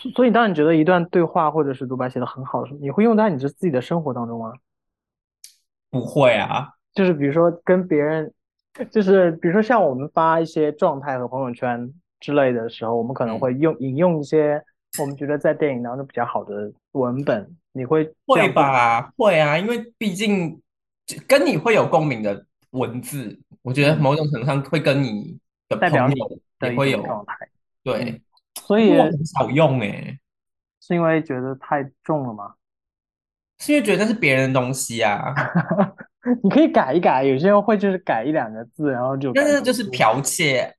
[0.00, 4.52] 所所以，当你觉得一段对话或者是独白写的很好的时候，你会用在你自自己的生活当中吗？
[5.90, 8.32] 不会啊，就是比如说跟别人，
[8.90, 14.62] 就是比如说像我们发一些状态和朋友圈之类的时候，我们可能嗯，会用引用一些
[15.00, 18.48] 我们觉得在电影当中比较好的文本，你会会？
[18.52, 20.60] 吧，会啊，因为毕竟
[21.26, 25.38] 跟你会有共鸣的文字，我觉得嗯，某种程度上会跟你
[25.68, 26.08] 的朋友
[26.62, 27.26] 也会有，
[27.82, 28.22] 对，
[28.70, 30.16] 所以很少用诶，
[30.80, 32.54] 是因为觉得太重了吗？
[33.58, 35.34] 是因为觉得那是别人的东西啊，
[36.40, 39.90] 你可以改一改，有些人会就是改一两个字，然后就改但是就是。
[39.90, 40.72] 剽窃。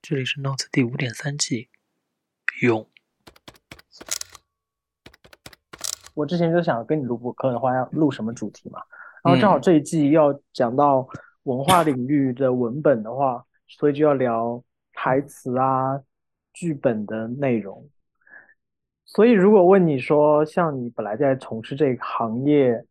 [0.00, 1.68] 这里是 Notes 第五点三季，
[2.62, 2.88] 用。
[6.14, 8.80] 我之前就想跟你录播客的话，要录什么主题嘛？
[9.24, 11.08] 然后正好嗯，这一季要讲到
[11.46, 14.60] 文化领域的文本的话，所以就要聊
[14.92, 16.00] 台词啊、
[16.52, 17.88] 剧本的内容。
[19.04, 22.84] 所以如果问你说，像你本来在从事这个行业，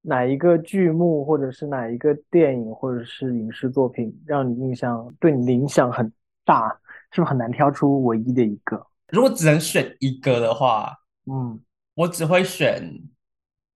[0.00, 6.12] 哪一个剧目或者是哪一个电影或者是影视作品让你印象对你的影响很
[6.44, 6.68] 大，
[7.12, 8.84] 是不是很难挑出唯一的一个？
[9.10, 10.92] 如果只能选一个的话，
[11.26, 11.60] 嗯，
[11.94, 12.92] 我只会选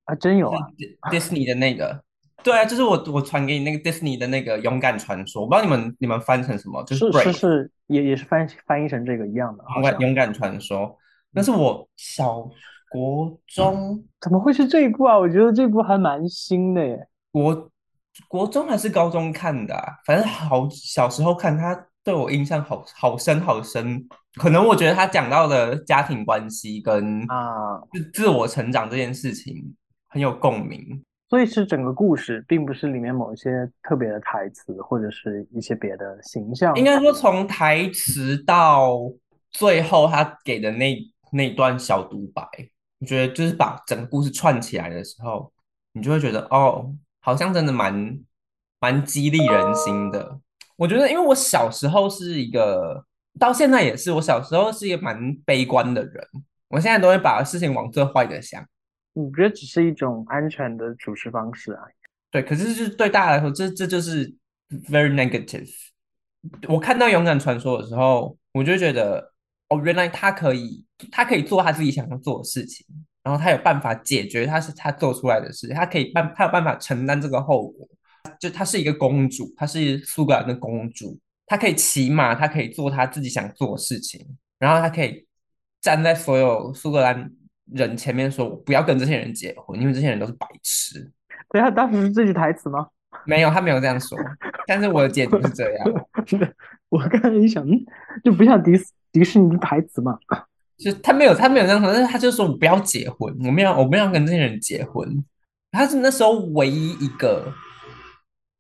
[0.07, 0.59] 啊，真有啊。
[0.77, 2.03] Di- Disney 的那个。
[2.45, 10.01] 对啊，就是我我传给你那个 Disney 的那个《勇敢传说》，我不知道你们你们翻成什么，就是是是是，也也是翻翻译成这个一样的，勇敢像。
[10.03, 10.97] 勇敢传说。
[11.33, 12.49] 那嗯，是我小
[12.91, 15.19] 国中怎么会是这一部啊？
[15.19, 17.09] 我觉得这部还蛮新的耶。
[17.33, 17.71] 国
[18.29, 24.07] 国中还是高中看的啊反正好小时候看，他对我印象好好深好深。
[24.35, 29.75] 可能我觉得他讲到的家庭关系跟啊，自自我成长这件事情
[30.09, 31.03] 很有共鸣。
[31.29, 36.75] 所以是整个故事，并不是里面某一些特别的台词或者是一些别的形象。
[36.77, 38.99] 应该说从台词到
[39.51, 40.97] 最后他给的那
[41.33, 42.43] 那段小独白，
[43.01, 45.53] 我觉得就是把整个故事串起来的时候，
[45.93, 48.19] 你就会觉得哦，好像真的蛮
[48.79, 50.39] 蛮激励人心的。
[50.77, 53.05] 我觉得，因为我小时候是一个，
[53.39, 56.29] 到现在也是，我小时候是一个蛮悲观的人，
[56.69, 58.65] 我现在都会把事情往最坏的想。
[59.15, 61.83] 我觉得只是一种安全的处事方式啊。
[62.31, 64.29] 对，可是就是对大家来说，这这就是
[64.91, 65.71] very negative。
[66.69, 69.33] 我看到《勇敢传说》的时候，我就觉得，
[69.71, 72.87] 哦，原来他可以，他可以做他自己想要做的事情，
[73.23, 77.89] 然后他有办法解决他是他做出来的事情，他可以办，他有办法承担这个后果。
[78.41, 84.27] 就她是一个公主，她是苏格兰的公主，她可以骑马，她可以做她自己想做的事情，
[84.59, 85.27] 然后她可以
[85.81, 87.31] 站在所有苏格兰
[87.73, 91.11] 人前面说：“我不要跟这些人结婚，因为这些人都是白痴。”
[91.51, 92.87] 对啊，当时是这句台词吗？
[93.27, 94.19] 没有，他没有这样说，
[94.67, 95.87] 但是我的解读是这样，
[96.91, 97.79] 我刚才一想，嗯，
[98.23, 100.19] 就不像迪斯迪士尼的台词嘛。
[100.77, 105.25] 就他没有他没有这样说，但是他就说我不要结婚，我没有我没有跟这些人结婚，
[105.71, 107.53] 他是那时候唯一一个，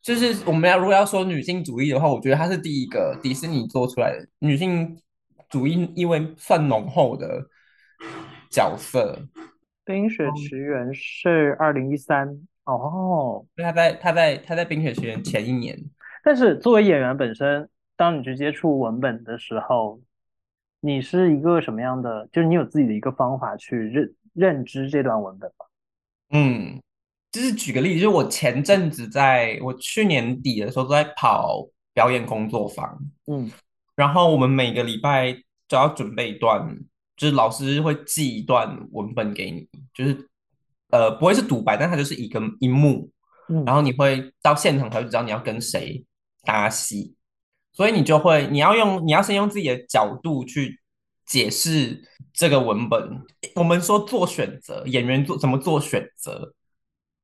[0.00, 4.96] 就是我们要如果要说女性主义的话，我觉得他是第一个迪士尼做出来的女性
[5.48, 7.44] 主义意味算浓厚的
[8.54, 9.20] 角色，
[9.84, 12.46] 《冰雪奇缘》是二零一三。
[12.64, 15.76] 哦，他在他在他在《冰雪奇缘》前一年，
[16.22, 20.00] 但是作为演员本身，当你去接触文本的时候，
[20.80, 22.28] 你是一个什么样的？
[22.32, 25.66] 就是你有自己的一个方法去认认知这段文本吗？
[26.30, 26.80] 嗯，
[27.32, 33.50] 就是举个例子，就是我前阵子在我去年底的时候都在跑表演工作坊，嗯。
[33.94, 35.32] 然后我们每个礼拜
[35.68, 36.76] 都要准备一段，
[37.16, 40.28] 就是老师会寄一段文本给你，就是
[40.90, 43.10] 呃不会是独白，但它就是一个一幕，
[43.48, 46.04] 然嗯后你会到现场才会知道你要跟谁
[46.42, 47.14] 搭戏，
[47.72, 50.80] 所以你就会你要用你要先用自己的角度去
[51.26, 52.02] 解释
[52.32, 53.22] 这个文本。
[53.54, 56.54] 我们说做选择，演员做怎么做选择，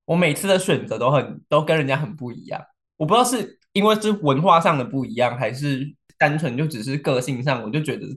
[0.05, 2.63] 我每次的选择都很都跟人家很不一样。
[2.97, 8.17] 我不知道是因为是文化上的不一样，还是单纯就只是个性上，我就觉得这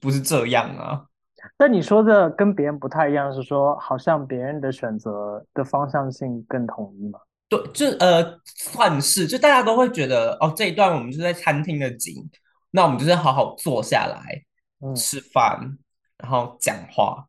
[0.00, 1.04] 不是这样啊。
[1.56, 7.18] 但你说的跟别人不太一样，是说好像别人的选择的方向性更统一嘛？
[7.48, 12.14] 对，就呃，算是，就大家都会觉得哦，这一段我们就在餐厅的景，
[12.70, 14.42] 那我们就是好好坐下来
[14.80, 15.78] 嗯，吃饭，
[16.18, 17.26] 然后讲话。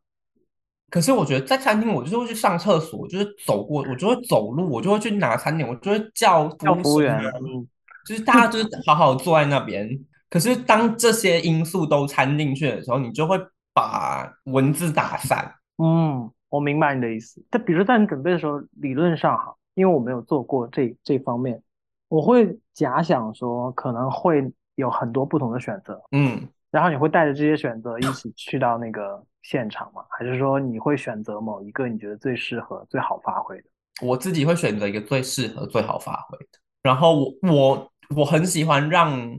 [0.90, 7.66] 可是我觉得在餐厅，我就是会去上厕所，我就是走过，我就会走路，我就会去拿餐点，我就会叫服叫服务员，嗯，
[8.06, 9.88] 就是大家就是好好坐在那边。
[10.32, 13.38] 可是当这些因素都掺进去的时候，你就会
[13.74, 15.56] 把文字打散。
[15.76, 17.44] 嗯，我明白你的意思。
[17.50, 21.62] 但比如在你准备的时候，理论上哈，因为我没有做过这这方面，
[22.08, 30.02] 我会假想说可能会有很多不同的选择，嗯，然后你会带着这些选择一起去到那个现场吗？
[30.18, 33.64] 还是说你会选择某一个你觉得最适合、最好发挥的？
[34.00, 36.58] 我自己会选择一个最适合、最好发挥的。
[36.82, 39.38] 然后我我我很喜欢让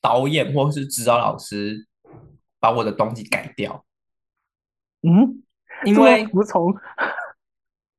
[0.00, 1.86] 导演或是指导老师
[2.60, 3.84] 把我的东西改掉，
[5.02, 5.42] 嗯，
[5.84, 6.74] 因为服从，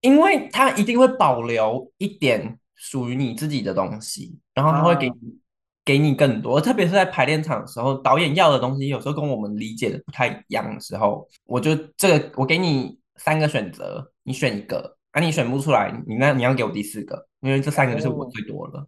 [0.01, 5.39] 因为他一定会保留一点属于你自己的东西，然后他会给啊你
[5.85, 18.87] 给你更多，特别是在排练场的时候，导演要的东西有时候跟我们理解的不太一样的时候，我就这个我给你三个选择，你选一个，啊，你选不出来，你那你要给我第四个，因为这三个就是我哦，最多了，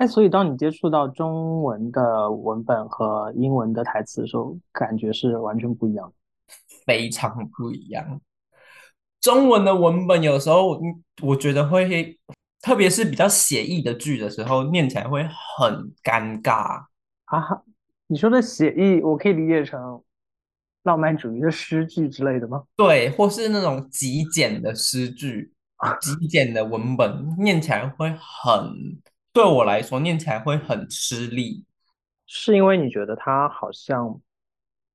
[0.00, 6.14] 哎，所以当你接触到中文的文本和英文的台词的时候，感觉是完全不一样的。
[6.86, 8.18] 非常不一样。
[9.20, 12.18] 中文的文本有时候，嗯我觉得会，
[12.62, 15.22] 特别是比较写意的剧的时候，念起来会
[15.58, 16.86] 很尴尬。
[17.26, 17.62] 啊，
[18.06, 20.02] 你说的写意，我可以理解成
[20.84, 22.64] 浪漫主义的诗句之类的吗？
[22.74, 25.52] 对，或是那种极简的诗句、
[26.00, 28.98] 极简的文本，念起来会很，
[29.32, 31.64] 对我来说念起来会很吃力。
[32.26, 34.20] 是因为你觉得它好像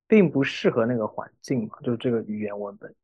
[0.06, 1.78] 并不适合那个环境嘛？
[1.82, 2.94] 就是这个语言文本，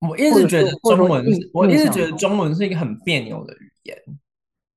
[0.00, 3.96] 我一直觉得中文我一直觉得中中文是一个很别扭的语言。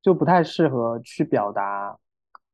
[0.01, 1.95] 就不太适合去表达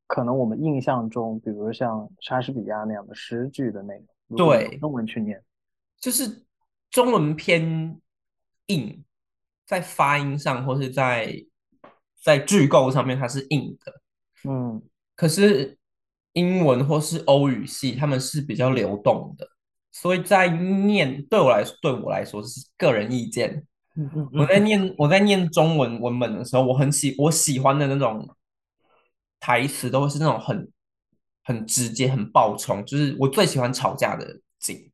[0.06, 3.94] 可能我们印象中，比如像莎士比亚那样的诗句的内
[4.28, 5.42] 容，对，中文去念，
[5.98, 6.44] 就是
[6.90, 7.98] 中文偏
[8.66, 9.02] 硬，
[9.66, 11.42] 在发音上或是在
[12.22, 13.94] 在句构上面它是硬的，
[14.50, 14.81] 嗯
[15.16, 15.78] 可是
[16.34, 19.48] 英文或是欧语系他们是比较流动的，
[19.92, 23.66] 所以在念对我来说对我来说是个人意见。
[23.96, 28.30] 嗯嗯我在嗯，念我在念中文文本的时候，我很喜我喜欢的那种
[29.40, 30.72] 台词都会是那种很
[31.44, 34.92] 很直接、很爆冲，就是我最喜欢吵架的景。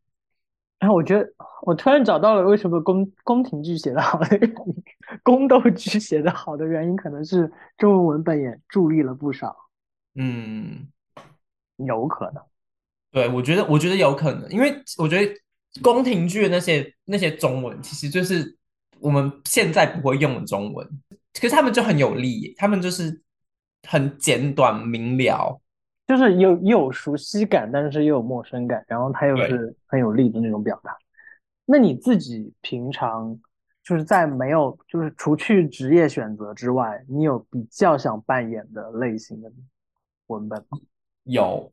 [0.79, 1.27] 然后我觉得
[1.63, 4.83] 我突然找到了为什么宫宫廷剧写的好的原因，
[5.23, 9.55] 宫斗剧 写的好的原因，可能是中文文本也助力了不少，
[10.15, 10.87] 嗯，
[11.77, 12.43] 有可能。
[13.11, 15.33] 对，我觉得我觉得有可能，因为我觉得
[15.81, 18.57] 宫廷剧的那些那些中文，其实就是
[18.99, 20.87] 我们现在不会用的中文，
[21.33, 23.21] 可是他们就很有力，他们就是
[23.87, 25.59] 很简短明了。
[26.05, 30.93] 就是有又有熟悉感，但是又有陌生感，然后它又，是很有力的那种表达。
[31.65, 33.39] 那你自己平常
[33.83, 39.51] 就是在没有就是除去职业选择之外，你有比较想扮演的类型的
[40.27, 40.79] 文本吗？
[41.23, 41.71] 有，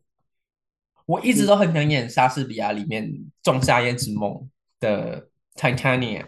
[1.06, 3.04] 我一直都很想演莎士比亚里面
[3.42, 4.32] 《仲夏夜之梦》
[4.80, 6.24] 的 Titania。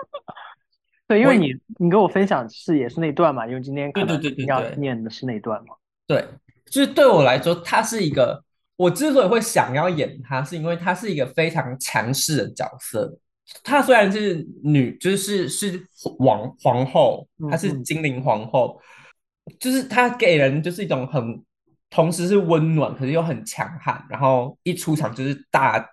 [1.08, 5.74] 对，因为你你跟我分享是也是那段嘛，因为今天可对对对对要念的是那段嘛。
[6.06, 6.24] 对，
[6.66, 8.44] 就是对我来说，他是一个，
[8.76, 13.18] 我之所以会想要演他，是因为他是一个非常强势的角色。
[13.62, 15.84] 她虽然是女，就是是
[16.18, 18.80] 王皇后，她是精灵皇后，
[19.58, 21.42] 就是她给人就是一种很，
[21.90, 25.84] 同时是温暖，可是又很强悍，然后一出场就是大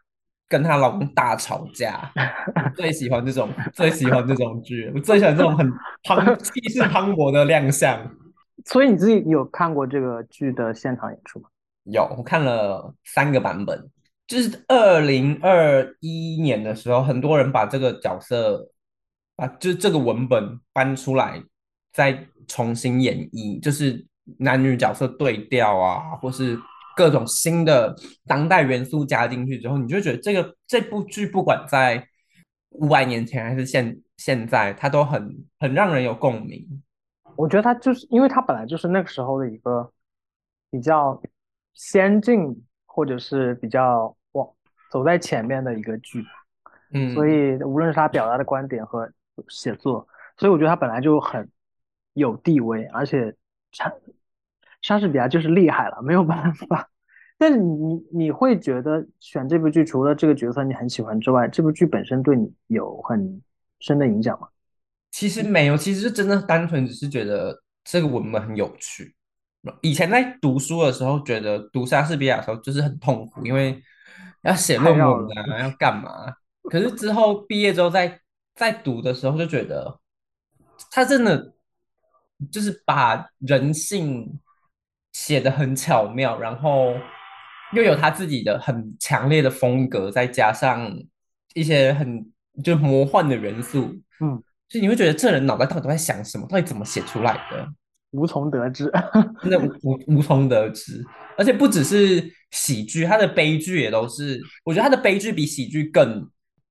[0.47, 2.11] 跟她老公大吵架。
[2.15, 5.69] 我最喜欢这种，最喜欢这种剧，我最喜欢这种很
[6.07, 7.99] 磅气势磅礴的亮相。
[8.65, 11.49] 所以你自己有看过这个剧的现场演出吗？
[11.83, 13.89] 有，我看了三个版本，
[14.27, 18.69] 就是二零二一年的时候，很多人把这个角色，
[19.35, 21.41] 把就是这个文本搬出来，
[21.93, 24.05] 再重新演绎，就是
[24.39, 26.59] 男女角色对调啊，或是
[26.95, 32.05] 各种新的当代元素加进去之后，你就觉得这个这部剧不管在
[32.71, 36.83] 五百年前还是现现在，它都很很让人有共鸣。
[37.37, 39.89] 我觉得它就是因为它本来就是那个时候的一个
[40.71, 41.21] 比较
[41.75, 44.16] 先进，或者是比较
[44.89, 46.25] 走在前面的一个剧，
[46.93, 49.09] 嗯所嗯，以无论是他表达的观点和
[49.47, 51.49] 写作，所以我觉得他本来就很
[52.13, 53.35] 有地位，而且
[53.71, 53.91] 莎
[54.81, 56.89] 莎士比亚就是厉害了，没有办法。
[57.37, 63.41] 但是你你会觉得选这部剧，除了这个角色你很喜欢之外，这部剧本身对你有很
[63.79, 64.47] 深的影响吗？
[65.11, 69.13] 其实没有，其实是真的单纯只是觉得这个文本很有趣。
[69.81, 73.79] 以前在读书的时候，觉得读莎士比亚的时候就是很痛苦，因为
[74.43, 74.97] 要写论。
[74.97, 76.33] 文啊，要干嘛？
[76.63, 78.19] 可是之后毕业之后再
[78.55, 79.99] 再读的时候，就觉得
[80.91, 81.53] 他真的
[82.51, 84.39] 就是把人性
[85.13, 86.93] 写的很巧妙，然后
[87.73, 90.91] 又有他自己的很强烈的风格，再加上
[91.53, 92.31] 一些很
[92.63, 94.43] 就魔幻的元素，嗯。
[94.69, 96.45] 所以你会觉得这人脑袋到底都在想什么？
[96.49, 97.65] 到底怎么写出来的？
[98.11, 98.91] 无从得知。
[99.41, 101.03] 真的无无无从得知。
[101.37, 106.29] 而且不只是喜剧，它的悲剧也都是，我觉得它的悲剧比喜剧更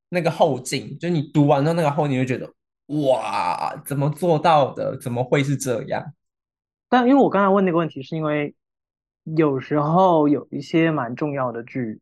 [0.09, 2.51] 那个后劲，就你读完之后那个后，你会觉得
[2.87, 4.97] 哇，怎么做到的？
[4.99, 6.05] 怎么会是这样？
[6.89, 8.55] 但因为我刚才问那个问题，是因为
[9.37, 12.01] 有时候有一些蛮重要的剧，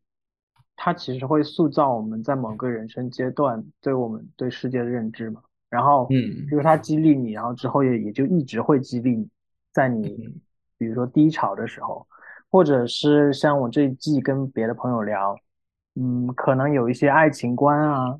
[0.77, 5.41] 它其实会塑造我们在某个人生阶段对我们对世界的认知嘛。
[5.75, 6.47] 然后，嗯。
[6.49, 9.29] 就是它激励你，然后之后也也就一直会激励你，
[9.73, 10.41] 在你嗯
[10.79, 12.07] 比如说低潮的时候，
[12.49, 15.37] 或者是像我这一季跟别的朋友聊，
[15.97, 18.17] 嗯，可能有一些爱情观啊，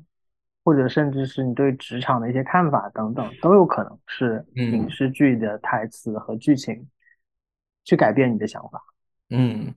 [0.63, 4.89] 或者甚至是你对职场的一些看法等等，都有可能是影嗯。
[4.89, 6.85] 视剧的台词和剧情
[7.83, 8.81] 去改变你的想法。
[9.29, 9.73] 嗯。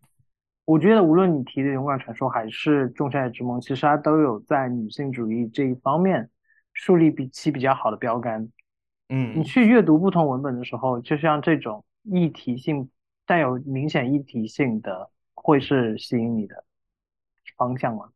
[0.64, 6.28] 我觉得无论你提的《勇敢传说》还是《仲夏夜之梦》，其实它都有在女性主义这一方面
[6.78, 8.40] 树立比起比较好的标杆。
[9.08, 12.88] 嗯你嗯，去阅读不同文本的时候，就像这种议题性
[13.26, 16.62] 带有明显议题性的，会是吸引你的
[17.56, 18.10] 方向吗？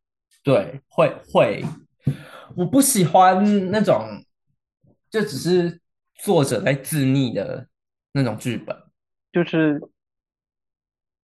[0.44, 1.64] 对，会会，
[2.56, 4.04] 我不喜欢那种
[5.10, 5.80] 就只是
[6.16, 7.66] 作者在自溺的
[8.12, 8.76] 那种剧本。
[9.32, 9.80] 就是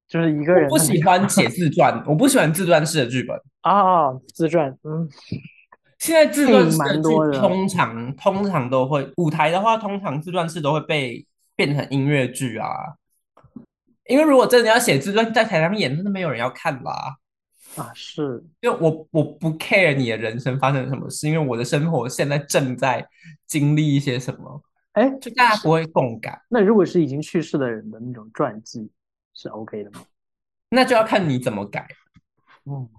[0.07, 3.37] 就是一个我不人的那个喜欢写 自传，我不喜欢自传式的剧本。
[3.61, 5.09] 啊，自传，嗯，
[5.99, 11.25] 现在自传式的通常通常都会舞台的话，通常自传式都会被
[11.55, 12.69] 变成音乐剧啊。
[14.05, 17.17] 因为如果真的要写自传，在台上演，真的没有人要看啦。
[17.75, 23.05] 啊是，就我我不 care 你的人生发生了什么事，因为我的生活现在正在
[23.45, 24.63] 经历一些什么，
[24.93, 26.41] 哎，就大家不会共感。
[26.49, 28.89] 那如果是已经去世的人的那种传记，
[29.33, 30.01] 是 OK 的吗？
[30.69, 31.87] 那就要看你怎么改。
[32.65, 32.89] 嗯，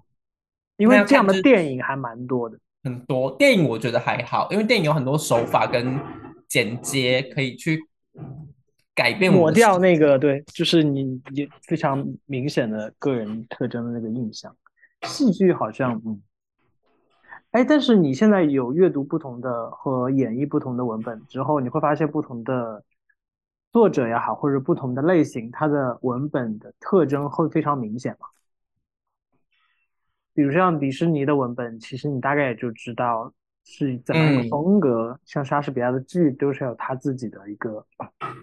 [0.77, 2.57] 因为这样的电影还蛮多的。
[2.83, 5.99] 很多电影我觉得还好，因为电影有很多手法跟
[6.47, 7.79] 剪接可以去
[8.95, 14.55] 改变我抹掉那个，对，就是你也非常明显的个人特征的那个印象。
[15.03, 16.21] 戏剧好像，嗯，
[17.51, 22.83] 哎，但是你现在有阅读不同的和演绎不同的文本之后，你会发现不同的
[23.71, 28.27] 作者也好，或者不同的类型，它的文本的特征会非常明显嘛。
[30.39, 33.29] 比如像迪士尼的文本，其实你大概也就知道
[33.65, 37.85] 是怎么样一个嗯风格，像莎士比亚的剧都是有他自己的一个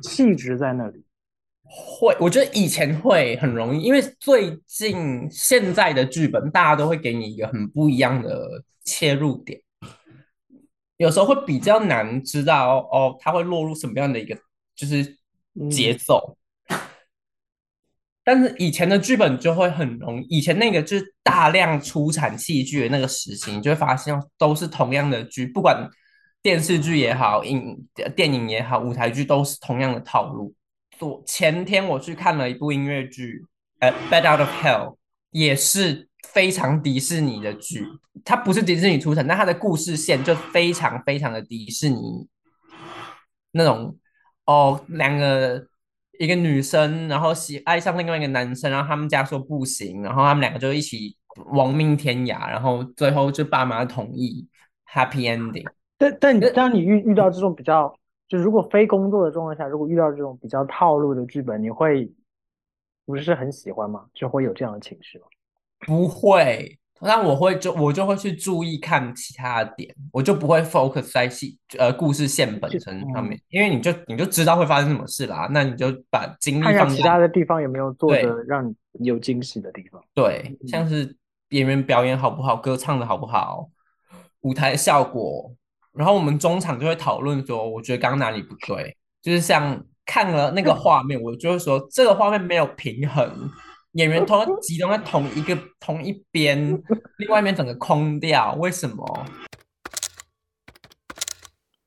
[0.03, 1.03] 气质在那里。
[1.65, 9.59] 会，我觉得以前会很容易，因为最近现在的剧本大家都会给你一个很不一样的切入点，
[10.99, 14.37] 有时候会比较难知道哦，他会落入什么样的一个
[14.75, 15.03] 就是
[15.71, 16.37] 节嗯奏。
[18.26, 25.88] 但是以前的剧本就会很容易，以前那个就是大量出产戏剧的那个时期，你就会发现都是同样的剧，不管
[26.42, 30.52] 电视剧也好，影电影也好，舞台剧都是同样的套路。
[30.99, 33.45] 昨前天我去看了一部音乐剧，
[33.78, 34.88] 呃，《Bad Out of Hell》，
[35.30, 37.85] 也是非常迪士尼的剧。
[38.25, 42.26] 它不是迪士尼出产，但它的故事线就非常非常的迪士尼
[43.52, 43.97] 那种
[44.47, 45.64] 哦，两个
[46.19, 51.17] 一个女生，然后喜爱上另外一个男生，然后他们家说不行，然后他们两个就一起
[51.53, 54.49] 亡命天涯，然后最后就爸妈同意
[54.93, 55.65] ，happy ending。
[55.99, 57.95] 但但你当你遇遇到这种比较，
[58.29, 62.11] 就如果非工作的状况下，如果遇到这种比较套路的剧本，你会
[63.05, 64.07] 不是很喜欢吗？
[64.13, 65.27] 就会有这样的情绪吗？
[65.81, 73.37] 不会，但我会就我就会去注意看其他的点，我就不会 focus 在戏呃故事线本就身上面。
[73.37, 80.03] 嗯，因为你就你就知道会发生什么事啦，那你就把精力放在其他的地方有没有做的让你有惊喜的地方。
[80.15, 81.15] 对，嗯像是
[81.50, 83.69] 演员表演好不好，歌唱的好不好，
[84.41, 85.55] 舞台效果，
[85.93, 93.50] 然后我们中场就会讨论说，我觉得刚刚哪里不对，就是像看了那个画面，我就会说这个画面没有平衡，
[93.97, 96.71] 演员都集中在同一个同一边，
[97.17, 99.26] 另外一边整个空掉，为什么？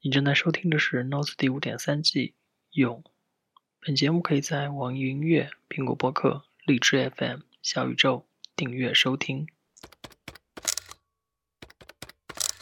[0.02, 2.34] 你正在收听的是《Notes》第五点三季
[2.72, 3.04] 勇。
[3.80, 8.26] 本节目可以在网易云音乐、苹果播客、荔枝 FM、小宇宙
[8.56, 9.46] 订阅收听。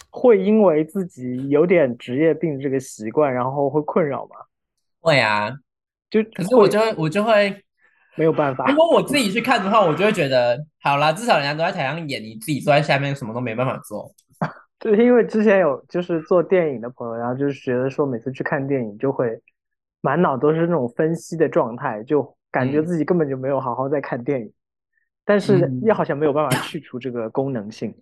[0.10, 4.36] 会因为自己有点职业病这个习惯，然后会困扰吗？
[5.00, 5.58] 会啊，
[6.10, 7.64] 就可是我就会我就会，
[8.18, 8.76] 没有办法如。
[8.76, 14.12] 果我自己去看的话，我就会觉得，好啦，至少人家都在台上演，你自己坐在下面什么都没办法做。
[14.80, 19.40] 就是因为之前有就是做电影的朋友，然后就是觉得说每次去看电影就会
[20.02, 24.52] 满脑都是那种分析的状态，就感觉嗯自己根本就没有好好在看电影，
[25.26, 27.96] 但是嗯又好像没有办法去除这个功能性。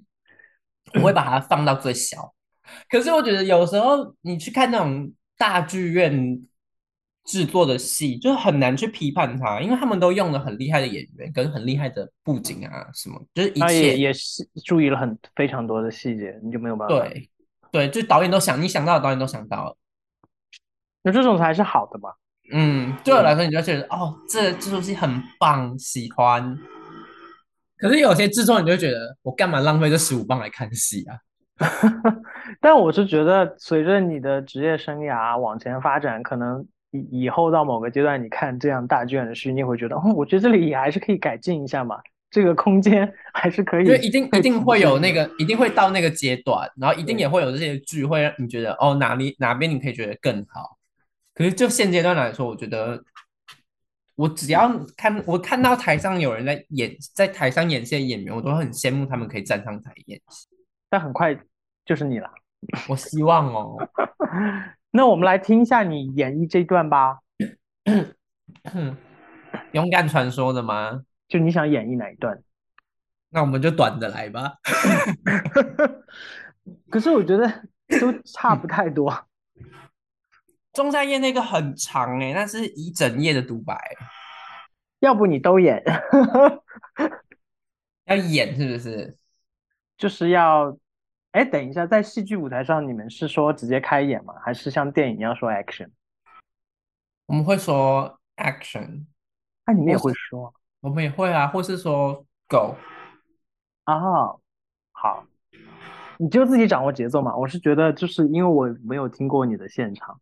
[0.96, 2.34] 我会把它放到最小。
[2.90, 6.40] 可是我觉得有时候你去看那种大剧院，
[7.26, 17.30] 制作的戏，就是很难去批判他，因为他们都用了很厉害的演员跟很厉害的布景啊，什么就是一切也是注意了很非常多的细节，你就没有办法。，对
[17.72, 19.76] 对，就导演都想你想到的导演都想到了。
[21.04, 22.10] 那这种才是好的嘛。
[22.52, 26.58] 嗯，对我来说，你就觉得哦，这这出戏很棒，喜欢。
[27.78, 31.18] 可是有些制作你就觉得，我干嘛浪费这十五磅来看戏啊？
[32.62, 36.66] 但我是觉得，随着你的职业生涯往前发展，可能
[36.96, 42.00] 以以后到某个阶段，你看这样大剧院的剧，你会觉得，哦，我觉得这里也还是可以改进一下嘛，
[42.32, 50.78] 这个空间 还是可以就一定一定会有那个，一定会到那个阶段，然后一定也会有这些剧会让你觉得，哦，哪里哪边你可以觉得更好。
[51.34, 53.04] 可是就现阶段来说，我觉得
[54.16, 60.48] 我只要看我看到台上有人在演，在台上演戏的演员，我都很羡慕他们可以站上台演戏。
[60.90, 61.38] 但很快
[61.86, 62.30] 就是你了。
[62.88, 63.78] 我希望哦，
[64.96, 67.20] 那我们来听一下你演绎这段吧，
[69.74, 71.04] 勇敢传说的吗？
[71.28, 72.42] 就你想演绎哪一段？
[73.28, 74.54] 那我们就短的来吧。
[76.90, 77.46] 可是我觉得
[78.00, 79.14] 都差不太多。
[80.72, 83.78] 中山夜那个很长诶、那是一整夜的独白，
[85.00, 85.84] 要不你都演，
[88.08, 89.18] 要演是不是？
[89.98, 90.78] 就是要，
[91.36, 94.34] 哎，等一下，在戏剧舞台上，你们是说直接开演吗？
[94.42, 95.90] 还是像电影一样说 action？
[97.26, 99.04] 我们会说 action，
[99.66, 102.78] 啊，你们也会说我们也会啊，或是说 go。
[103.84, 104.00] 啊？
[104.94, 105.26] 好，
[106.18, 107.36] 你就自己掌握节奏嘛。
[107.36, 110.22] 我是觉得，就是因为我没有听过你的现场，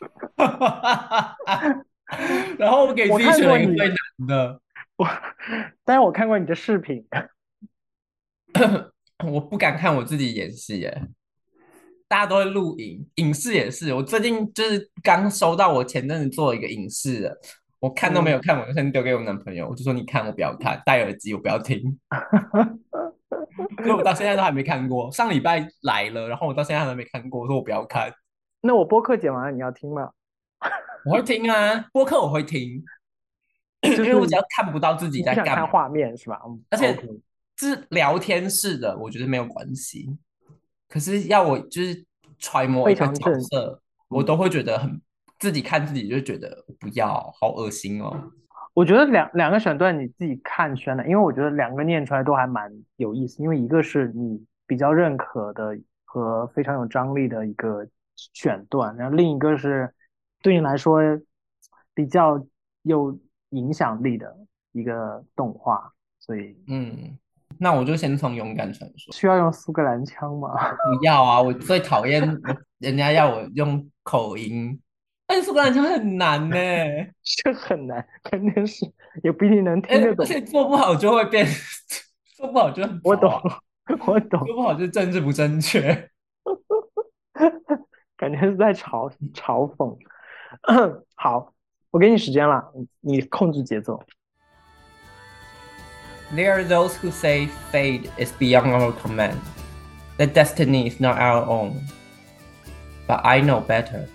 [2.58, 3.96] 然后我给我自己选一个最难
[4.26, 4.60] 的，
[4.96, 5.06] 我，
[5.84, 7.06] 但是我看过你的视频，
[9.26, 11.08] 我不敢看我自己演戏耶。
[12.08, 13.94] 大家都会录影，影视也是。
[13.94, 17.38] 我最近就是刚收到，我前阵子做一个影视的，
[17.80, 21.98] 我看都没有看，我就先丢给我男朋友，我就说你看，我不要看，戴耳机我不要听。
[23.82, 25.10] 所以我到现在都还没看过。
[25.10, 28.12] 上礼拜来了，然后我到现在还没看过，我说我不要看。
[28.60, 30.10] 那我播客剪完了，你要听吗？
[31.06, 32.84] 我会听啊，播客我会听，
[33.80, 36.38] 就因为我只要看不到自己在干嘛，画面是吧？
[36.46, 36.94] 嗯而且
[37.68, 40.18] 是聊天式的，我觉得没有关系。
[40.88, 42.04] 可是要我就是
[42.38, 45.00] 揣摩一个角非常正色，我都会觉得很
[45.38, 48.32] 自己看自己就觉得不要，好恶心哦。
[48.74, 59.92] 我觉得两两个选段你自己看选的，因为我觉得两个念出来都还蛮有意思，因为一个是你比较认可的和非常有张力的一个选段，然后另一个是
[60.42, 61.00] 对你来说
[61.94, 62.42] 比较
[62.82, 63.18] 有
[63.50, 64.34] 影响力的
[64.72, 67.18] 一个动画，所以嗯，
[67.62, 69.14] 那我就先从勇敢传说。
[69.14, 70.48] 需要用苏格兰腔吗？
[70.98, 71.40] 不要啊！
[71.40, 72.20] 我最讨厌
[72.78, 74.80] 人家要我用口音，
[75.28, 76.56] 但是苏格兰腔很难呢、
[77.22, 78.84] 这很难，肯定是
[79.22, 80.26] 也不一定能哎听得懂而。
[80.26, 81.46] 且做不好就会变，
[82.36, 83.30] 做不好就很我懂
[84.06, 86.10] 我懂，做不好就政治不正确。
[88.16, 89.96] 感觉是在嘲嘲讽。
[91.14, 91.52] 好，
[91.92, 94.02] 我给你时间了，你你控制节奏。
[96.35, 99.39] There are those who say fate is beyond our command,
[100.17, 101.81] that destiny is not our own.
[103.07, 104.07] But I know better.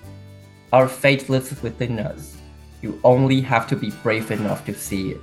[0.71, 2.37] Our fate lives within us.
[2.83, 5.21] You only have to be brave enough to see it.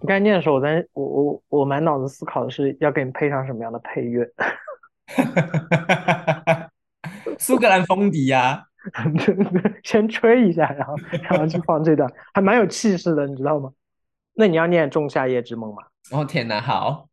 [0.00, 4.28] 你刚才念的时候，我在我我我满脑子思考的是要给你配上什么样的配乐。
[7.38, 8.64] 苏格兰风笛呀、
[9.82, 13.72] 先吹一下，然后然后去放这段，还蛮有气势的，你知道吗？
[14.34, 15.82] 那你要念《仲夏夜之梦》吗？
[16.10, 17.08] 哦天哪，好。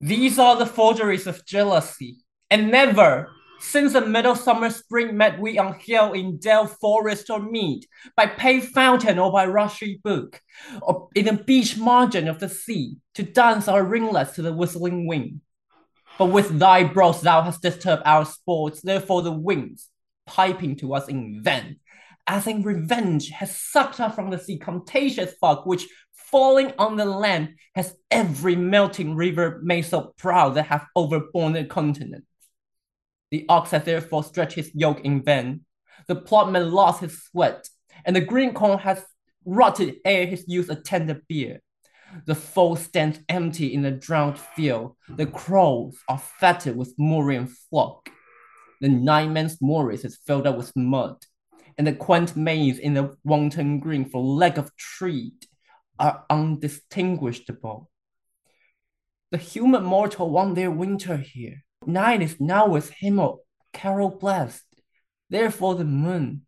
[0.00, 5.58] These are the forgeries of jealousy, and never, since a middle summer spring, met we
[5.58, 10.40] on hill in dale, forest, or mead, by paved fountain or by rushy brook,
[10.82, 15.06] or in the beach margin of the sea, to dance our ringlets to the whistling
[15.08, 15.40] wind.
[16.18, 19.90] But with thy brows thou hast disturbed our sports, therefore the winds,
[20.26, 21.79] piping to us in vain,
[22.31, 27.03] as think revenge, has sucked up from the sea contagious fog, which falling on the
[27.03, 32.23] land has every melting river made so proud that have overborne the continent.
[33.31, 35.65] The ox has therefore stretched his yoke in vain,
[36.07, 37.67] the plotman lost his sweat,
[38.05, 39.03] and the green corn has
[39.43, 41.59] rotted ere his youth attended beer.
[42.25, 44.95] The foe stands empty in the drowned field.
[45.09, 48.09] The crows are fatted with Morian flock.
[48.79, 51.17] The nine man's moors is filled up with mud,
[51.81, 55.47] and the quaint maze in the wanton green for lack of treat
[55.97, 57.89] are undistinguishable.
[59.31, 61.63] The human mortal want their winter here.
[61.83, 63.19] Night is now with him
[63.73, 64.63] carol blessed.
[65.27, 66.45] Therefore the moon,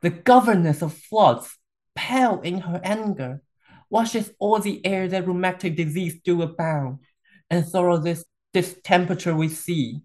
[0.00, 1.56] the governess of floods,
[1.94, 3.40] pale in her anger,
[3.88, 6.98] washes all the air that rheumatic disease do abound,
[7.48, 10.00] and thorough this distemperature we see.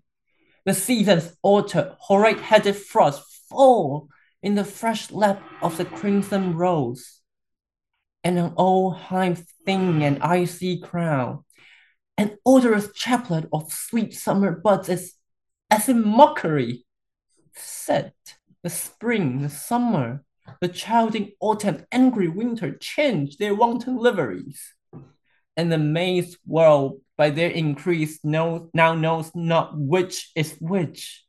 [0.66, 4.10] The seasons alter, horrid-headed frost fall
[4.48, 7.20] in the fresh lap of the crimson rose,
[8.24, 11.44] and an old hive thin and icy crown,
[12.18, 15.16] an odorous chaplet of sweet summer buds as,
[15.70, 16.86] as in mockery,
[17.58, 18.16] set
[18.64, 20.24] the spring, the summer,
[20.62, 24.76] the childing autumn, angry winter change their wanton liveries,
[25.58, 31.26] and the mazed world by their increase knows, now knows not which is which.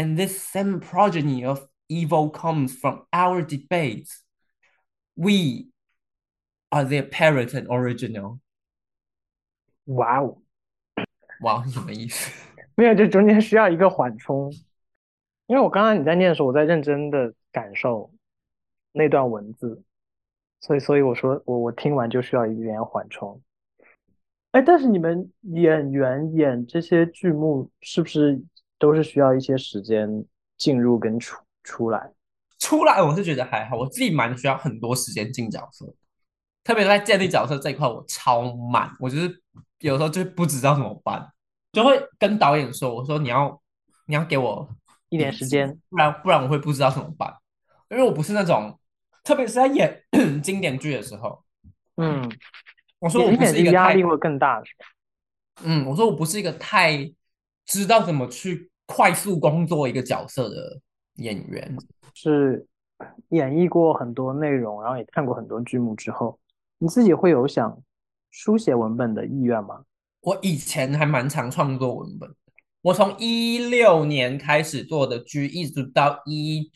[0.00, 4.24] And this same progeny of evil comes from our debates.
[5.14, 5.68] We
[6.70, 8.38] are their parent and original.
[9.86, 10.42] 哇哦，
[11.40, 12.30] 哇，什么意思？
[12.76, 14.52] 没有，这中间需要一个缓冲，
[15.46, 18.12] 因为我刚刚你在念的时候，我在认真的感受
[18.92, 19.82] 那段文字，
[20.60, 23.40] 所以所以我说我我听完就需要一点缓冲。
[24.52, 28.42] 哎，但是你们演员演这些剧目是不是
[28.78, 30.24] 都是需要一些时间
[30.56, 32.10] 进入跟出出来？
[32.58, 35.94] 出来我是觉得还好，我自己蛮需要很多时间进角色，
[36.64, 39.42] 特别在建立角色这一块，我超慢，我就是
[39.78, 41.30] 有时候就不知道怎么办，
[41.72, 43.60] 就会跟导演说：“我说你要
[44.06, 44.68] 你要给我
[45.08, 47.32] 一点时间，不然不然我会不知道怎么办，
[47.90, 48.76] 因为我不是那种，
[49.22, 50.02] 特别是在演
[50.42, 51.44] 经典剧的时候，
[51.96, 52.28] 嗯，
[52.98, 54.66] 我说我不是一个太压力会更大，的？
[55.62, 57.08] 嗯，我说我不是一个太
[57.66, 60.80] 知道怎么去快速工作一个角色的
[61.18, 61.76] 演员。
[62.14, 62.66] 是
[63.28, 66.38] 演绎过很多内容，然后也看过很多剧目之后，
[66.78, 67.80] 你自己会有想
[68.30, 69.84] 书写文本的意愿吗？
[70.20, 72.28] 我以前还蛮常创作文本，
[72.82, 76.70] 我从一六年开始做的剧，一直到一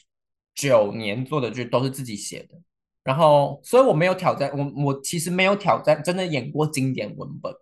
[0.55, 2.61] 九年做的剧都是自己写的。
[3.02, 7.52] 然后，所以我没有挑战，我我其实没有挑战，真的演过经典文本。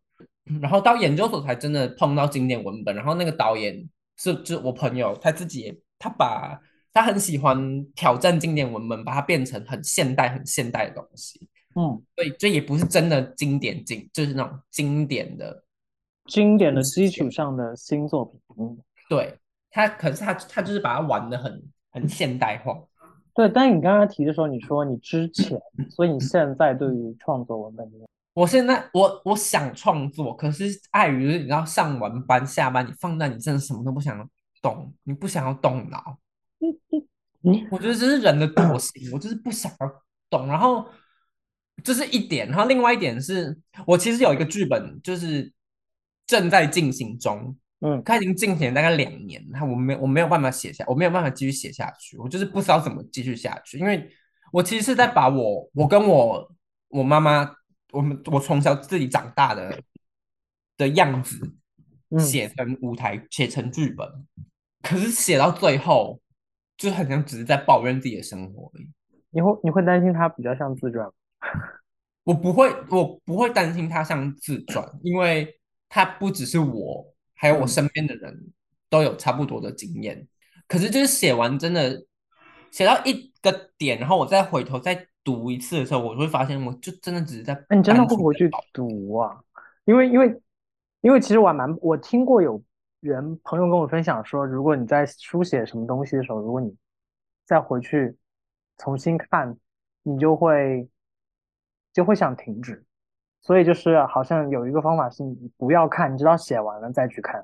[0.61, 2.95] 然后到研究所才真的碰到经典文本。
[2.95, 3.89] 然后那个导演
[4.19, 6.61] 是就我朋友，他自己他把
[6.93, 11.49] 他很喜欢挑战经典文本，把它变成很现代、很现代的东西。
[11.77, 15.63] 嗯，所以这也不是真的经典经，就是那种经典的。
[16.27, 19.37] 经典的基础上的新作品，嗯，对
[19.71, 22.77] 他，可是他他就是把它玩的很很现代化。
[23.35, 23.49] 对。
[23.49, 34.29] 但你刚刚提的时候，你说你之前，所以你现在对于创作文本的，我现在我我想创作，可是碍于你知道上完班下班，你放在你真的什么都不想
[34.63, 36.19] 动，你不想要动脑。
[37.43, 40.47] 嗯，我觉得这是人的惰性，我就是不想要懂。
[40.47, 40.87] 然后
[41.83, 45.51] 这是一点，然后另外一点是我其实有一个剧本，就是
[46.27, 54.11] 正在进行中，嗯，它已经进行大概两年，它我没我没有办法写下，我没有办法继续写下去，我就是不知道怎么继续下去，因为
[54.53, 56.55] 我其实是在把我我跟我
[56.89, 57.51] 我妈妈，
[57.93, 59.81] 我们我从小自己长大的
[60.77, 61.55] 的样子
[62.19, 64.07] 写成舞台，写成剧本，
[64.83, 66.21] 可是写到最后。
[66.81, 68.89] 就很像只是在抱怨自己的生活而已。
[69.29, 71.13] 你会你会担心它比较像自传吗？
[72.25, 78.35] 我不会，我不会担心它像自传，因为它不只是我，还有我身边的人
[78.89, 80.27] 都有差不多的经验。
[80.67, 82.03] 可是就是写完真的
[82.71, 87.63] 写到一个点，然后我再回头再读一次的时候，我会发现我就真的只是在……
[87.69, 89.39] 那你真的会回去读啊？
[89.85, 90.41] 因为因为
[91.03, 92.63] 因为其实我还蛮我听过有。
[93.01, 96.75] 人朋友跟我分享说，如果你在书写什么东西的时候，如果你
[97.47, 98.17] 再回去
[98.79, 99.57] 重新看，
[100.03, 100.89] 你就会
[101.93, 102.85] 就会想停止。
[103.43, 107.43] 所以就是好像有一个方法是，你不要看，你知道写完了再去看。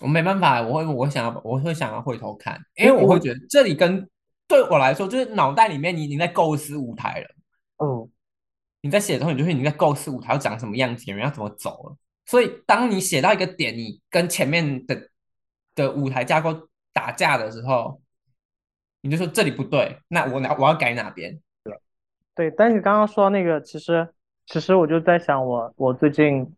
[0.00, 4.10] 我没办法，我会我想要我会想要回头看，因为我会觉得这里跟
[4.48, 7.28] 对我来说，就是脑袋里面你已经在构思舞台了。
[7.78, 8.10] 嗯，
[8.80, 11.96] 你在写的时候，你就会你在构思舞台要长什么样子，人要怎么走了。
[12.26, 15.10] 所以，当你写到一个点，你跟前面的
[15.74, 18.00] 的舞台架构打架的时候，
[19.02, 21.38] 你就说这里不对，那我哪我要改哪边？
[21.62, 21.78] 对，
[22.34, 22.50] 对。
[22.50, 24.08] 但是你刚刚说那个，其实
[24.46, 26.50] 其实我就在想，我我最近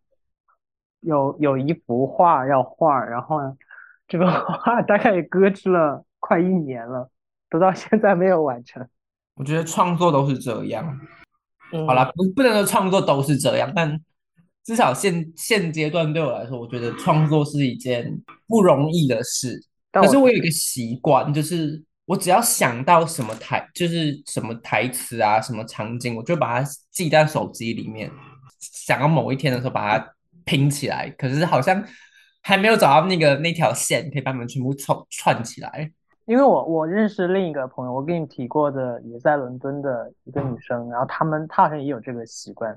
[1.00, 3.40] 有有一幅画要画，然后
[4.06, 7.10] 这个画 大概也搁置了快一年了，
[7.50, 8.88] 都到现在没有完成。
[9.34, 11.00] 我觉得创作都是这样。
[11.72, 14.00] 嗯好了，不不能说创作都是这样，但。
[14.66, 18.12] 至少现现阶段对我来说，我觉得创作是一件
[18.48, 19.64] 不容易的事。
[19.92, 28.10] 可是我有一个习惯，就是我只要想到什么台，就是什么台词啊，什么场景，我就把它记在手机里面。
[28.58, 30.12] 想要某一天的时候把它
[30.44, 31.08] 拼起来。
[31.16, 31.84] 可是好像
[32.42, 35.92] 还没有找到那个那条线，可以把它们全部串串起来。
[36.24, 42.76] 因为我我认识另一个朋友，我跟你提过的，也在伦敦的一个女生，然后他们她好像也有这个习惯，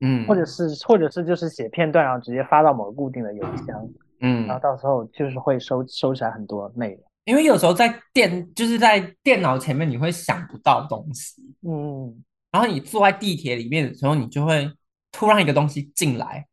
[0.00, 3.88] 嗯，或者是或者是就是写片段，然后直接发到某个固定的邮箱，
[4.20, 7.02] 嗯然后，到时候就是会收收起来很多内容。
[7.24, 14.70] 因为有时候在电就是在电脑前面，你会想不到东西，嗯，然后你坐在地铁里面的时候，你就会
[15.10, 16.46] 突然一个东西进来，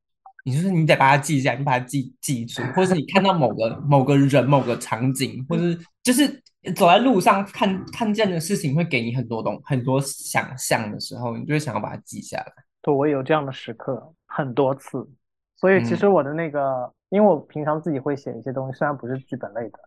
[0.45, 6.25] 你就是你得把它记下来，你把它记记住，或者是你看到某个某个人、某个场景，或者是就是
[6.73, 12.53] 走在路上看看见的事情，会给你很多东很多想象的时候，你就会想要把它记下来。
[12.81, 15.07] 对，我有这样的时刻很多次，
[15.55, 19.79] 所以其实我的那个，因为我平常自己会写一些东西，虽然不是剧本类的，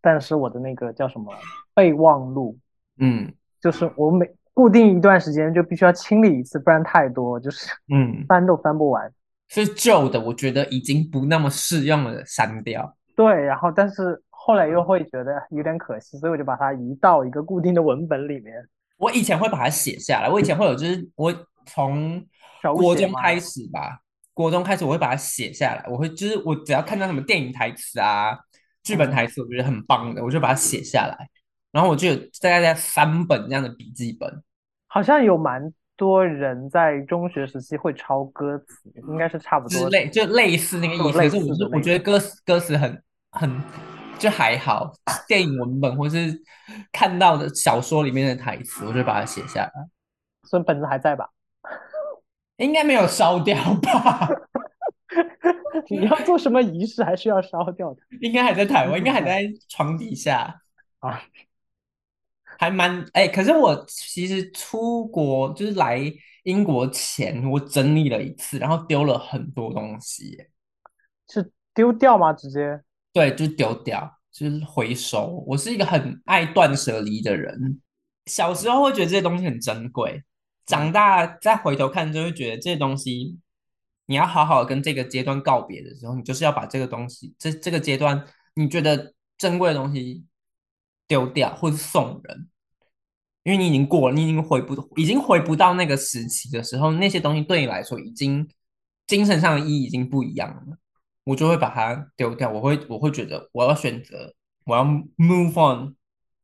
[0.00, 1.34] 但是我的那个叫什么
[1.74, 2.58] 备忘录，
[2.98, 9.12] 嗯就是我每固定一段时间就必须要清理一次，不然太多，就是嗯， 翻都翻不完。
[9.48, 12.96] 是旧的，我觉得已经不那么适用了，删掉。
[13.14, 18.54] 对，然后但是后来又会觉得有点可惜，所以我就把它移到一个固定的文本里面。
[18.98, 21.32] 我以前会把它写下来，我以前会有，就是我
[21.66, 22.24] 从
[22.74, 24.00] 国中开始吧，
[24.34, 28.38] 国中开始我会把它写下来，我会就是我只要看到什么电影台词啊、
[28.82, 31.28] 剧本台词，我觉得很棒的，我就把它写下来，
[31.72, 34.42] 然后我就有大概在三本这样的笔记本，
[34.86, 39.78] 好像有蛮多人在中学时期会抄歌词，应该是差不多。
[39.78, 43.62] 之类就类似那个意思，可是我是我觉得歌词歌词很很
[44.18, 44.92] 就还好，
[45.26, 46.38] 电影文本或是
[46.92, 49.72] 看到的小说里面的台词，我就把它写下来，
[50.44, 51.28] 所以本子还在吧？
[52.58, 54.28] 应该没有烧掉吧？
[55.88, 60.62] 你要做什么仪式，还是要烧掉的应该还在台湾，应该还在床底下，
[61.00, 61.22] 啊？
[62.58, 66.00] 还蛮哎、可是我其实出国就是来
[66.44, 70.50] 英国前，我整理了一次，然后丢了很多东西耶，
[71.28, 72.32] 是丢掉吗？
[72.32, 72.80] 直接？
[73.12, 75.44] 对，就丢掉，就是回收。
[75.46, 77.78] 我是一个很爱断舍离的人，
[78.24, 80.22] 小时候会觉得这些东西很珍贵，
[80.66, 83.38] 长大再回头看就会觉得这些东西，
[84.06, 90.24] 你要好好跟这个阶段告别的时候，你就是要把这个东西，这这个阶段你觉得珍贵的东西
[91.06, 92.48] 丢掉，或是送人，
[93.44, 98.48] 因为你已经过了，你已经回不，已经回不到那个时期的时候，那些东西对你来说已经
[99.06, 100.78] 精神上的意义已经不一样了。
[101.24, 102.48] 我就会把它丢掉。
[102.50, 104.32] 我会我会觉得我要选择，
[104.64, 105.96] 我要 move on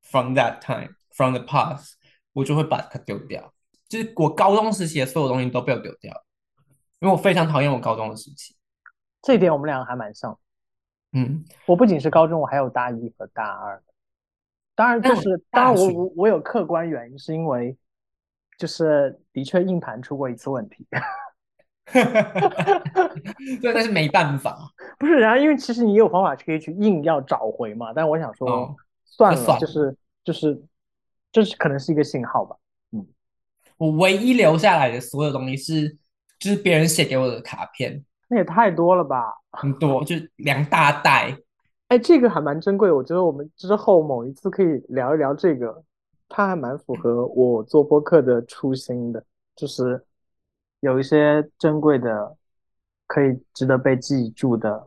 [0.03, 1.93] from that time from the past，
[2.33, 3.52] 我就会把它丢掉。
[3.93, 6.11] 就是我高中时期的所有东西都被我丢掉，
[7.01, 8.57] 因为我非常讨厌我高中的时期。
[9.21, 10.39] 这一点我们两个还蛮像。
[11.13, 13.83] 嗯，我不仅是高中，我还有大一和大二。
[14.75, 17.77] 当然，就是当然我我我有客观原因，是因为
[18.57, 20.87] 就是的确硬盘出过一次问题。
[23.61, 24.73] 对，但是没办法。
[24.99, 28.75] 不是，然后因为其实你有方法可以去硬要找回嘛，但我想说
[29.05, 30.63] 算了就是就是
[31.31, 32.57] 这是可能是一个信号吧。
[33.83, 35.89] 我唯一留下来的所有东西是，
[36.39, 39.25] 就是别人写给我的卡片，那也太多了吧？
[39.51, 41.37] 很多，就两大袋。
[41.89, 45.83] 哎，这个还蛮珍贵，我觉得我们之后某一次可以聊一聊这个，
[46.29, 49.25] 它还蛮符合我做播客的初心的，
[49.57, 50.01] 就是
[50.79, 52.37] 有一些珍贵的，
[53.09, 54.87] 可以值得被记住的。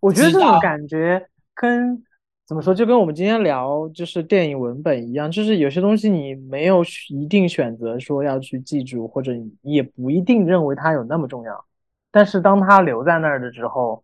[0.00, 2.00] 我觉得这种感觉跟
[2.46, 11.64] 怎么说，就跟我们今天聊就是电影文本一样，就是有些东西你没有一定选择说要去记住，或者你也不一定认为它有那么重要，
[12.10, 14.02] 但是当它留在那儿的时候。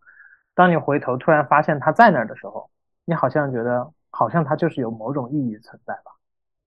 [0.53, 2.69] 当你回头突然发现它在那儿的时候，
[3.05, 6.11] 你好像觉得好像它就是有某种意义存在吧。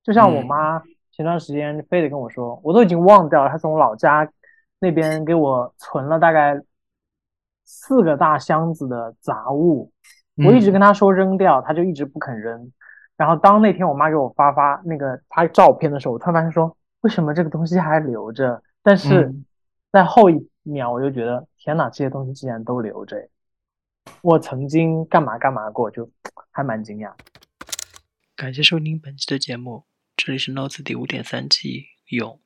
[0.02, 0.82] 就像我嗯妈
[1.12, 4.26] 前段时间非得跟我说，我都已经忘掉了，她从老家
[4.78, 6.58] 那边给我存了大概
[7.64, 9.92] 四个大箱子的杂物，
[10.36, 12.72] 我一直跟他说扔掉，他就一直不肯扔。
[13.16, 18.62] 然后当那天我妈给我发发那个发照片的时候，我突然发现说，为什么这个东西还留着？
[18.82, 19.44] 但是嗯
[19.92, 23.28] 在后一秒我就觉得，天哪，这些东西竟然都留着。
[24.22, 26.10] 我曾经干嘛干嘛过，就
[26.50, 27.12] 还蛮惊讶。
[28.34, 29.84] 感谢收听本期的节目，
[30.16, 32.40] 这里是 Notes 第五点三季勇。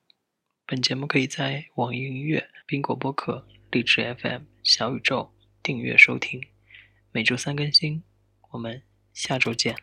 [0.67, 5.31] 本节目可以在网易云音乐、苹果播客、荔枝 FM、小宇宙
[5.63, 6.39] 订阅收听，
[7.11, 8.03] 每周三更新。
[8.51, 9.75] 我们下周见。